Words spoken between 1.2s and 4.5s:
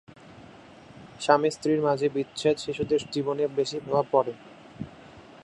স্বামী-স্ত্রীর মাঝে বিচ্ছেদ শিশুদের জীবনে বেশি প্রভাব পড়ে।